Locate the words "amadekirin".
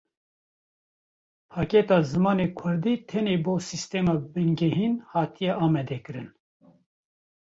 5.65-6.29